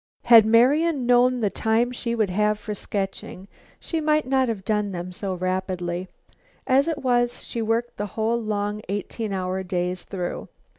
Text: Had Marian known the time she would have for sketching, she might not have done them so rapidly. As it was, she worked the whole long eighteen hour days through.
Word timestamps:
Had 0.23 0.47
Marian 0.47 1.05
known 1.05 1.41
the 1.41 1.51
time 1.51 1.91
she 1.91 2.15
would 2.15 2.31
have 2.31 2.57
for 2.57 2.73
sketching, 2.73 3.47
she 3.79 4.01
might 4.01 4.25
not 4.25 4.47
have 4.49 4.65
done 4.65 4.93
them 4.93 5.11
so 5.11 5.35
rapidly. 5.35 6.07
As 6.65 6.87
it 6.87 7.03
was, 7.03 7.43
she 7.43 7.61
worked 7.61 7.97
the 7.97 8.07
whole 8.17 8.41
long 8.41 8.81
eighteen 8.89 9.31
hour 9.31 9.61
days 9.61 10.01
through. 10.03 10.47